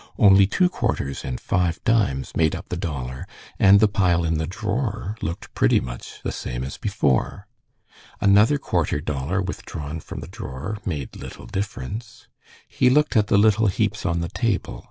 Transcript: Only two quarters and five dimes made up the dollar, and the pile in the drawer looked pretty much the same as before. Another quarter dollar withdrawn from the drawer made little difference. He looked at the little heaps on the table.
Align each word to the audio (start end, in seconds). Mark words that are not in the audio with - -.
Only 0.17 0.47
two 0.47 0.67
quarters 0.67 1.23
and 1.23 1.39
five 1.39 1.79
dimes 1.83 2.35
made 2.35 2.55
up 2.55 2.69
the 2.69 2.75
dollar, 2.75 3.27
and 3.59 3.79
the 3.79 3.87
pile 3.87 4.23
in 4.25 4.39
the 4.39 4.47
drawer 4.47 5.15
looked 5.21 5.53
pretty 5.53 5.79
much 5.79 6.21
the 6.23 6.31
same 6.31 6.63
as 6.63 6.79
before. 6.79 7.47
Another 8.19 8.57
quarter 8.57 8.99
dollar 8.99 9.43
withdrawn 9.43 9.99
from 9.99 10.19
the 10.21 10.27
drawer 10.27 10.79
made 10.85 11.15
little 11.15 11.45
difference. 11.45 12.27
He 12.67 12.89
looked 12.89 13.15
at 13.15 13.27
the 13.27 13.37
little 13.37 13.67
heaps 13.67 14.03
on 14.03 14.21
the 14.21 14.29
table. 14.29 14.79